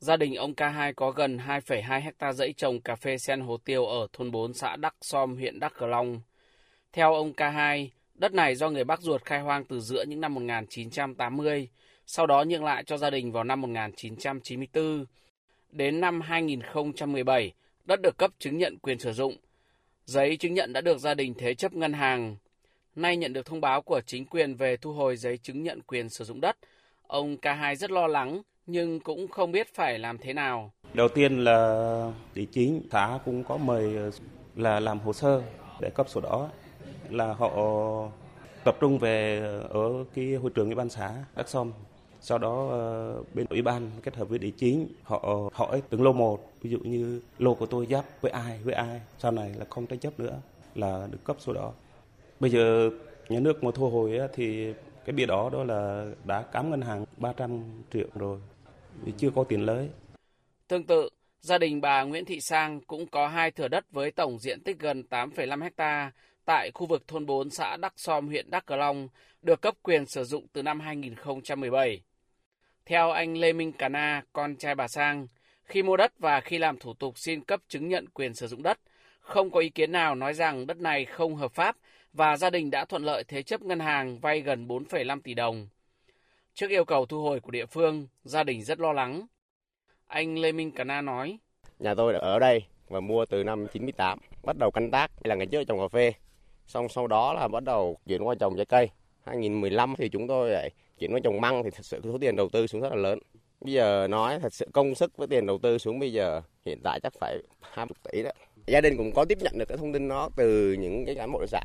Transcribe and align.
Gia 0.00 0.16
đình 0.16 0.34
ông 0.34 0.54
K2 0.54 0.92
có 0.96 1.10
gần 1.10 1.36
2,2 1.36 2.00
hecta 2.00 2.32
dãy 2.32 2.52
trồng 2.52 2.80
cà 2.80 2.94
phê 2.94 3.18
sen 3.18 3.40
hồ 3.40 3.56
tiêu 3.56 3.86
ở 3.86 4.06
thôn 4.12 4.30
4 4.30 4.54
xã 4.54 4.76
Đắc 4.76 4.94
Som, 5.00 5.36
huyện 5.36 5.60
Đắc 5.60 5.72
Cờ 5.78 5.86
Long. 5.86 6.20
Theo 6.92 7.14
ông 7.14 7.32
K2, 7.32 7.88
đất 8.14 8.32
này 8.32 8.54
do 8.54 8.70
người 8.70 8.84
bác 8.84 9.00
ruột 9.00 9.24
khai 9.24 9.40
hoang 9.40 9.64
từ 9.64 9.80
giữa 9.80 10.04
những 10.08 10.20
năm 10.20 10.34
1980, 10.34 11.68
sau 12.06 12.26
đó 12.26 12.44
nhượng 12.44 12.64
lại 12.64 12.84
cho 12.84 12.96
gia 12.96 13.10
đình 13.10 13.32
vào 13.32 13.44
năm 13.44 13.60
1994. 13.60 15.04
Đến 15.70 16.00
năm 16.00 16.20
2017, 16.20 17.52
đất 17.84 18.00
được 18.02 18.18
cấp 18.18 18.30
chứng 18.38 18.58
nhận 18.58 18.78
quyền 18.78 18.98
sử 18.98 19.12
dụng. 19.12 19.36
Giấy 20.04 20.36
chứng 20.36 20.54
nhận 20.54 20.72
đã 20.72 20.80
được 20.80 20.98
gia 20.98 21.14
đình 21.14 21.34
thế 21.38 21.54
chấp 21.54 21.72
ngân 21.72 21.92
hàng. 21.92 22.36
Nay 22.94 23.16
nhận 23.16 23.32
được 23.32 23.46
thông 23.46 23.60
báo 23.60 23.82
của 23.82 24.00
chính 24.00 24.26
quyền 24.26 24.54
về 24.54 24.76
thu 24.76 24.92
hồi 24.92 25.16
giấy 25.16 25.38
chứng 25.38 25.62
nhận 25.62 25.82
quyền 25.82 26.08
sử 26.08 26.24
dụng 26.24 26.40
đất, 26.40 26.56
ông 27.02 27.36
K2 27.36 27.74
rất 27.74 27.90
lo 27.90 28.06
lắng 28.06 28.42
nhưng 28.70 29.00
cũng 29.00 29.28
không 29.28 29.52
biết 29.52 29.74
phải 29.74 29.98
làm 29.98 30.18
thế 30.18 30.32
nào. 30.32 30.72
Đầu 30.94 31.08
tiên 31.08 31.44
là 31.44 32.12
địa 32.34 32.44
chính 32.52 32.82
xã 32.90 33.18
cũng 33.24 33.44
có 33.44 33.56
mời 33.56 33.96
ờ, 33.96 34.10
là 34.56 34.80
làm 34.80 34.98
hồ 34.98 35.12
sơ 35.12 35.42
để 35.80 35.90
cấp 35.90 36.08
sổ 36.08 36.20
đỏ, 36.20 36.48
là 37.10 37.32
họ 37.32 37.50
tập 38.64 38.76
trung 38.80 38.98
về 38.98 39.40
ở 39.70 40.04
cái 40.14 40.34
hội 40.34 40.50
trường 40.54 40.66
ủy 40.66 40.74
ban 40.74 40.88
xã 40.88 41.14
Đắc 41.36 41.48
Som 41.48 41.72
sau 42.22 42.38
đó 42.38 42.68
ờ, 42.70 43.14
bên 43.34 43.46
ủy 43.50 43.62
ban 43.62 43.90
kết 44.02 44.16
hợp 44.16 44.28
với 44.28 44.38
địa 44.38 44.50
chính, 44.50 44.88
họ 45.02 45.50
hỏi 45.52 45.82
từng 45.90 46.02
lô 46.02 46.12
một, 46.12 46.52
ví 46.62 46.70
dụ 46.70 46.78
như 46.78 47.20
lô 47.38 47.54
của 47.54 47.66
tôi 47.66 47.86
giáp 47.90 48.04
với 48.20 48.32
ai 48.32 48.60
với 48.64 48.74
ai, 48.74 49.00
sau 49.18 49.32
này 49.32 49.54
là 49.58 49.64
không 49.70 49.86
tranh 49.86 49.98
chấp 49.98 50.20
nữa, 50.20 50.40
là 50.74 51.08
được 51.10 51.24
cấp 51.24 51.36
sổ 51.40 51.52
đỏ. 51.52 51.72
Bây 52.40 52.50
giờ 52.50 52.90
nhà 53.28 53.40
nước 53.40 53.64
mà 53.64 53.70
thu 53.74 53.90
hồi 53.90 54.20
thì 54.34 54.74
cái 55.04 55.12
bia 55.12 55.26
đỏ 55.26 55.50
đó 55.50 55.64
là 55.64 56.06
đã 56.24 56.42
cắm 56.42 56.70
ngân 56.70 56.80
hàng 56.80 57.04
300 57.16 57.62
triệu 57.92 58.06
rồi 58.14 58.38
vì 59.04 59.12
chưa 59.18 59.30
có 59.34 59.44
tiền 59.44 59.60
lợi. 59.60 59.88
tương 60.68 60.86
tự 60.86 61.08
gia 61.40 61.58
đình 61.58 61.80
bà 61.80 62.02
Nguyễn 62.02 62.24
Thị 62.24 62.40
Sang 62.40 62.80
cũng 62.80 63.06
có 63.06 63.28
hai 63.28 63.50
thửa 63.50 63.68
đất 63.68 63.84
với 63.90 64.10
tổng 64.10 64.38
diện 64.38 64.60
tích 64.60 64.78
gần 64.78 65.02
8,5 65.10 65.62
hecta 65.62 66.12
tại 66.44 66.70
khu 66.74 66.86
vực 66.86 67.08
thôn 67.08 67.26
4 67.26 67.50
xã 67.50 67.76
Đắc 67.76 67.92
Som, 67.96 68.26
huyện 68.26 68.50
Đắc 68.50 68.66
Cờ 68.66 68.76
Long, 68.76 69.08
được 69.42 69.60
cấp 69.60 69.74
quyền 69.82 70.06
sử 70.06 70.24
dụng 70.24 70.46
từ 70.52 70.62
năm 70.62 70.80
2017. 70.80 72.02
Theo 72.86 73.10
anh 73.10 73.36
Lê 73.36 73.52
Minh 73.52 73.72
Cà 73.72 73.88
Na, 73.88 74.22
con 74.32 74.56
trai 74.56 74.74
bà 74.74 74.88
Sang, 74.88 75.26
khi 75.64 75.82
mua 75.82 75.96
đất 75.96 76.12
và 76.18 76.40
khi 76.40 76.58
làm 76.58 76.78
thủ 76.78 76.94
tục 76.94 77.18
xin 77.18 77.44
cấp 77.44 77.60
chứng 77.68 77.88
nhận 77.88 78.08
quyền 78.08 78.34
sử 78.34 78.46
dụng 78.46 78.62
đất, 78.62 78.78
không 79.20 79.50
có 79.50 79.60
ý 79.60 79.68
kiến 79.68 79.92
nào 79.92 80.14
nói 80.14 80.34
rằng 80.34 80.66
đất 80.66 80.76
này 80.76 81.04
không 81.04 81.36
hợp 81.36 81.52
pháp 81.52 81.76
và 82.12 82.36
gia 82.36 82.50
đình 82.50 82.70
đã 82.70 82.84
thuận 82.84 83.02
lợi 83.02 83.24
thế 83.28 83.42
chấp 83.42 83.62
ngân 83.62 83.80
hàng 83.80 84.18
vay 84.18 84.40
gần 84.40 84.66
4,5 84.66 85.20
tỷ 85.20 85.34
đồng. 85.34 85.68
Trước 86.54 86.70
yêu 86.70 86.84
cầu 86.84 87.06
thu 87.06 87.22
hồi 87.22 87.40
của 87.40 87.50
địa 87.50 87.66
phương, 87.66 88.06
gia 88.24 88.44
đình 88.44 88.62
rất 88.62 88.80
lo 88.80 88.92
lắng. 88.92 89.26
Anh 90.06 90.38
Lê 90.38 90.52
Minh 90.52 90.70
Cà 90.70 90.84
Na 90.84 91.00
nói, 91.00 91.38
Nhà 91.78 91.94
tôi 91.94 92.14
ở 92.14 92.38
đây 92.38 92.64
và 92.88 93.00
mua 93.00 93.24
từ 93.26 93.44
năm 93.44 93.66
98, 93.72 94.18
bắt 94.42 94.56
đầu 94.58 94.70
canh 94.70 94.90
tác 94.90 95.10
là 95.26 95.34
ngày 95.34 95.46
trước 95.46 95.64
trồng 95.68 95.78
cà 95.78 95.88
phê, 95.88 96.12
xong 96.66 96.88
sau 96.88 97.06
đó 97.06 97.32
là 97.32 97.48
bắt 97.48 97.64
đầu 97.64 97.98
chuyển 98.06 98.22
qua 98.22 98.34
trồng 98.40 98.56
trái 98.56 98.66
cây. 98.66 98.88
2015 99.24 99.94
thì 99.98 100.08
chúng 100.08 100.28
tôi 100.28 100.50
lại 100.50 100.70
chuyển 100.98 101.12
qua 101.12 101.20
trồng 101.24 101.40
măng 101.40 101.62
thì 101.64 101.70
thật 101.70 101.84
sự 101.84 102.00
số 102.04 102.18
tiền 102.20 102.36
đầu 102.36 102.48
tư 102.48 102.66
xuống 102.66 102.80
rất 102.80 102.88
là 102.90 102.96
lớn. 102.96 103.18
Bây 103.60 103.72
giờ 103.72 104.06
nói 104.10 104.38
thật 104.42 104.52
sự 104.52 104.68
công 104.72 104.94
sức 104.94 105.16
với 105.16 105.28
tiền 105.28 105.46
đầu 105.46 105.58
tư 105.58 105.78
xuống 105.78 105.98
bây 105.98 106.12
giờ 106.12 106.42
hiện 106.66 106.80
tại 106.84 107.00
chắc 107.02 107.12
phải 107.20 107.38
20 107.60 107.94
tỷ 108.12 108.22
đó. 108.22 108.30
Gia 108.66 108.80
đình 108.80 108.96
cũng 108.96 109.12
có 109.14 109.24
tiếp 109.24 109.38
nhận 109.40 109.58
được 109.58 109.68
cái 109.68 109.78
thông 109.78 109.92
tin 109.92 110.08
đó 110.08 110.30
từ 110.36 110.72
những 110.72 111.04
cái 111.06 111.14
cán 111.14 111.32
bộ 111.32 111.46
xã 111.46 111.60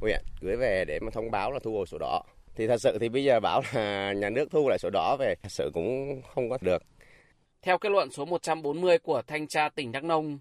huyện 0.00 0.22
gửi 0.40 0.56
về 0.56 0.84
để 0.84 1.00
mà 1.00 1.10
thông 1.10 1.30
báo 1.30 1.52
là 1.52 1.58
thu 1.58 1.72
hồi 1.72 1.86
sổ 1.86 1.98
đỏ. 1.98 2.22
Thì 2.56 2.66
thật 2.66 2.76
sự 2.80 2.98
thì 3.00 3.08
bây 3.08 3.24
giờ 3.24 3.40
bảo 3.40 3.62
là 3.72 4.12
nhà 4.16 4.30
nước 4.30 4.50
thu 4.50 4.68
lại 4.68 4.78
sổ 4.78 4.90
đỏ 4.90 5.16
về 5.16 5.34
thật 5.42 5.48
sự 5.52 5.70
cũng 5.74 6.22
không 6.34 6.50
có 6.50 6.58
được. 6.60 6.82
Theo 7.62 7.78
kết 7.78 7.92
luận 7.92 8.10
số 8.10 8.24
140 8.24 8.98
của 8.98 9.22
Thanh 9.26 9.46
tra 9.46 9.68
tỉnh 9.68 9.92
Đắk 9.92 10.04
Nông, 10.04 10.38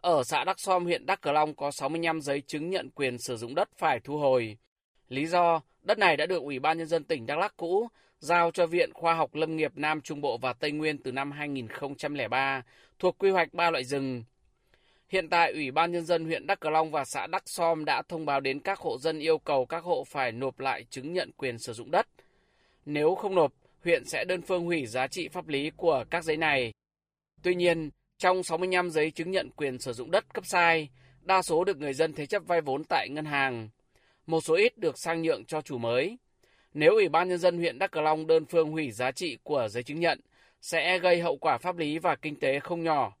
ở 0.00 0.22
xã 0.24 0.44
đắk 0.44 0.60
Som, 0.60 0.84
huyện 0.84 1.06
Đắk 1.06 1.20
Cờ 1.20 1.32
Long 1.32 1.54
có 1.54 1.70
65 1.70 2.20
giấy 2.20 2.42
chứng 2.46 2.70
nhận 2.70 2.90
quyền 2.90 3.18
sử 3.18 3.36
dụng 3.36 3.54
đất 3.54 3.68
phải 3.76 4.00
thu 4.00 4.18
hồi. 4.18 4.56
Lý 5.08 5.26
do, 5.26 5.60
đất 5.82 5.98
này 5.98 6.16
đã 6.16 6.26
được 6.26 6.42
Ủy 6.42 6.58
ban 6.58 6.78
Nhân 6.78 6.86
dân 6.86 7.04
tỉnh 7.04 7.26
Đắk 7.26 7.38
Lắc 7.38 7.56
cũ 7.56 7.88
giao 8.18 8.50
cho 8.50 8.66
Viện 8.66 8.92
Khoa 8.92 9.14
học 9.14 9.34
Lâm 9.34 9.56
nghiệp 9.56 9.72
Nam 9.74 10.00
Trung 10.00 10.20
Bộ 10.20 10.38
và 10.38 10.52
Tây 10.52 10.72
Nguyên 10.72 10.98
từ 10.98 11.12
năm 11.12 11.30
2003 11.30 12.62
thuộc 12.98 13.18
quy 13.18 13.30
hoạch 13.30 13.54
ba 13.54 13.70
loại 13.70 13.84
rừng. 13.84 14.24
Hiện 15.14 15.28
tại, 15.28 15.52
Ủy 15.52 15.70
ban 15.70 15.92
Nhân 15.92 16.04
dân 16.04 16.24
huyện 16.24 16.46
Đắk 16.46 16.60
Cờ 16.60 16.70
Long 16.70 16.90
và 16.90 17.04
xã 17.04 17.26
Đắk 17.26 17.42
Som 17.46 17.84
đã 17.84 18.02
thông 18.08 18.26
báo 18.26 18.40
đến 18.40 18.60
các 18.60 18.78
hộ 18.78 18.98
dân 18.98 19.18
yêu 19.18 19.38
cầu 19.38 19.66
các 19.66 19.84
hộ 19.84 20.04
phải 20.04 20.32
nộp 20.32 20.60
lại 20.60 20.84
chứng 20.90 21.12
nhận 21.12 21.30
quyền 21.36 21.58
sử 21.58 21.72
dụng 21.72 21.90
đất. 21.90 22.06
Nếu 22.86 23.14
không 23.14 23.34
nộp, 23.34 23.52
huyện 23.84 24.04
sẽ 24.04 24.24
đơn 24.24 24.42
phương 24.42 24.64
hủy 24.64 24.86
giá 24.86 25.06
trị 25.06 25.28
pháp 25.28 25.48
lý 25.48 25.70
của 25.76 26.04
các 26.10 26.24
giấy 26.24 26.36
này. 26.36 26.72
Tuy 27.42 27.54
nhiên, 27.54 27.90
trong 28.18 28.42
65 28.42 28.90
giấy 28.90 29.10
chứng 29.10 29.30
nhận 29.30 29.50
quyền 29.50 29.78
sử 29.78 29.92
dụng 29.92 30.10
đất 30.10 30.34
cấp 30.34 30.46
sai, 30.46 30.88
đa 31.20 31.42
số 31.42 31.64
được 31.64 31.78
người 31.78 31.94
dân 31.94 32.12
thế 32.12 32.26
chấp 32.26 32.42
vay 32.46 32.60
vốn 32.60 32.82
tại 32.88 33.08
ngân 33.10 33.24
hàng. 33.24 33.68
Một 34.26 34.40
số 34.40 34.54
ít 34.54 34.78
được 34.78 34.98
sang 34.98 35.22
nhượng 35.22 35.44
cho 35.44 35.60
chủ 35.60 35.78
mới. 35.78 36.18
Nếu 36.72 36.90
Ủy 36.94 37.08
ban 37.08 37.28
Nhân 37.28 37.38
dân 37.38 37.58
huyện 37.58 37.78
Đắk 37.78 37.90
Cờ 37.90 38.00
Long 38.00 38.26
đơn 38.26 38.44
phương 38.44 38.70
hủy 38.70 38.90
giá 38.90 39.10
trị 39.10 39.38
của 39.42 39.68
giấy 39.70 39.82
chứng 39.82 40.00
nhận, 40.00 40.20
sẽ 40.60 40.98
gây 40.98 41.20
hậu 41.20 41.36
quả 41.36 41.58
pháp 41.58 41.76
lý 41.76 41.98
và 41.98 42.16
kinh 42.16 42.36
tế 42.36 42.60
không 42.60 42.82
nhỏ. 42.82 43.16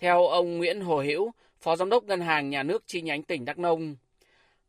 Theo 0.00 0.26
ông 0.26 0.58
Nguyễn 0.58 0.80
Hồ 0.80 1.00
Hữu, 1.00 1.32
Phó 1.60 1.76
Giám 1.76 1.90
đốc 1.90 2.04
Ngân 2.04 2.20
hàng 2.20 2.50
Nhà 2.50 2.62
nước 2.62 2.82
chi 2.86 3.00
nhánh 3.02 3.22
tỉnh 3.22 3.44
Đắk 3.44 3.58
Nông, 3.58 3.96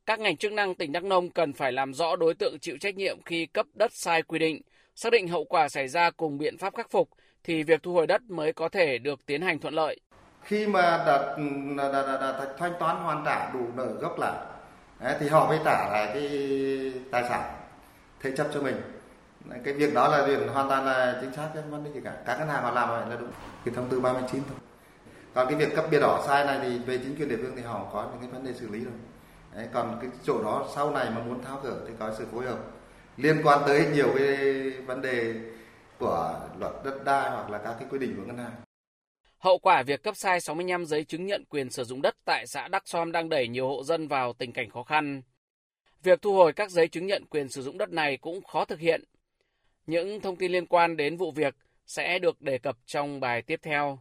các 0.06 0.19
ngành 0.19 0.38
chức 0.38 0.53
năng 0.53 0.75
tỉnh 0.75 0.92
Đắk 0.92 1.03
Nông 1.03 1.30
cần 1.30 1.53
phải 1.53 1.72
làm 1.72 1.94
rõ 1.94 2.16
đối 2.16 2.34
tượng 2.34 2.59
chịu 2.59 2.78
trách 2.78 2.96
nhiệm 2.96 3.22
khi 3.25 3.46
cấp 3.46 3.66
đất 3.74 3.92
sai 3.94 4.22
quy 4.24 4.40
định, 4.40 4.62
xác 4.96 5.12
định 5.12 5.28
hậu 5.28 5.44
quả 5.44 5.69
xảy 5.69 5.88
ra 5.88 6.09
cùng 6.12 6.38
biện 6.38 6.58
pháp 6.58 6.75
khắc 6.75 6.92
phục 6.92 7.09
thì 7.44 7.64
việc 7.64 7.84
thu 7.84 7.94
hồi 7.94 8.08
đất 8.08 8.22
mới 8.30 8.53
có 8.53 8.69
thể 8.69 8.97
được 8.97 9.25
tiến 9.25 9.42
hành 9.42 9.59
thuận 9.59 9.74
lợi. 9.74 10.00
Khi 10.44 10.68
mà 10.68 10.81
đã, 10.81 11.38
đã, 11.78 11.92
đã, 11.92 12.18
đã 12.22 12.46
thanh 12.58 12.74
toán 12.80 12.96
hoàn 12.96 13.24
trả 13.25 13.52
đủ 13.53 13.66
nợ 13.75 13.86
gốc 13.86 14.19
lại 14.19 14.46
thì 15.19 15.28
họ 15.28 15.48
mới 15.48 15.59
trả 15.66 15.90
lại 15.90 16.09
cái 16.13 16.30
tài 17.12 17.24
sản 17.30 17.53
thế 18.19 18.31
chấp 18.38 18.48
cho 18.53 18.62
mình. 18.62 18.75
Cái 19.63 19.74
việc 19.74 19.94
đó 19.94 20.08
là 20.08 20.25
việc 20.25 20.40
hoàn 20.53 20.69
toàn 20.69 20.86
là 20.86 21.18
chính 21.22 21.34
xác 21.34 21.48
cái 21.53 21.63
vấn 21.69 21.84
đề 21.84 21.92
gì 21.92 22.00
cả. 22.03 22.18
Các 22.25 22.40
ngân 22.40 22.48
hàng 22.48 22.63
họ 22.63 22.72
làm 22.72 22.90
vậy 22.90 23.02
là 23.09 23.16
đúng. 23.16 23.31
Cái 23.66 23.74
thông 23.75 23.90
tư 23.90 24.00
39 24.00 24.42
thôi 24.50 24.71
còn 25.34 25.47
cái 25.47 25.56
việc 25.56 25.75
cấp 25.75 25.86
bia 25.92 26.00
đỏ 26.00 26.24
sai 26.28 26.46
này 26.46 26.59
thì 26.62 26.80
về 26.80 26.97
chính 26.97 27.16
quyền 27.16 27.30
địa 27.30 27.38
phương 27.38 27.53
thì 27.56 27.62
họ 27.62 27.90
có 27.94 28.09
những 28.12 28.22
cái 28.22 28.30
vấn 28.30 28.46
đề 28.46 28.53
xử 28.53 28.68
lý 28.69 28.80
rồi 28.80 28.94
Đấy, 29.56 29.68
còn 29.74 29.97
cái 30.02 30.09
chỗ 30.24 30.44
đó 30.44 30.69
sau 30.75 30.92
này 30.92 31.09
mà 31.09 31.24
muốn 31.24 31.44
tháo 31.44 31.59
gỡ 31.64 31.86
thì 31.88 31.94
có 32.00 32.16
sự 32.18 32.25
phối 32.31 32.46
hợp 32.46 32.59
liên 33.18 33.42
quan 33.44 33.59
tới 33.68 33.86
nhiều 33.94 34.14
cái 34.18 34.36
vấn 34.72 35.02
đề 35.02 35.34
của 36.00 36.50
luật 36.59 36.74
đất 36.86 37.03
đai 37.06 37.30
hoặc 37.30 37.50
là 37.50 37.58
các 37.58 37.75
cái 37.80 37.88
quy 37.92 38.00
định 38.00 38.16
của 38.18 38.24
ngân 38.25 38.38
hàng. 38.38 38.52
Hậu 39.38 39.58
quả 39.58 39.84
việc 39.84 40.03
cấp 40.03 40.16
sai 40.18 40.42
65 40.42 40.86
giấy 40.86 41.03
chứng 41.03 41.25
nhận 41.25 41.44
quyền 41.50 41.69
sử 41.69 41.84
dụng 41.84 42.02
đất 42.02 42.16
tại 42.25 42.48
xã 42.48 42.68
Đắc 42.68 42.84
Som 42.86 43.12
đang 43.12 43.30
đẩy 43.30 43.48
nhiều 43.48 43.68
hộ 43.68 43.84
dân 43.84 44.08
vào 44.08 44.34
tình 44.34 44.53
cảnh 44.53 44.69
khó 44.69 44.84
khăn. 44.84 45.22
Việc 46.03 46.22
thu 46.22 46.34
hồi 46.34 46.53
các 46.53 46.72
giấy 46.72 46.88
chứng 46.88 47.08
nhận 47.08 47.25
quyền 47.30 47.50
sử 47.50 47.62
dụng 47.62 47.78
đất 47.78 47.90
này 47.90 48.18
cũng 48.18 48.44
khó 48.44 48.66
thực 48.66 48.80
hiện. 48.80 49.03
Những 49.88 50.22
thông 50.22 50.36
tin 50.36 50.52
liên 50.52 50.66
quan 50.66 50.98
đến 50.98 51.18
vụ 51.18 51.31
việc 51.31 51.56
sẽ 51.86 52.19
được 52.19 52.42
đề 52.42 52.58
cập 52.58 52.78
trong 52.86 53.19
bài 53.19 53.42
tiếp 53.42 53.59
theo. 53.63 54.00